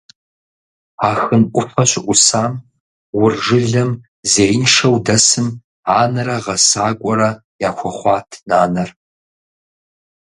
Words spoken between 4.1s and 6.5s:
зеиншэу дэсым анэрэ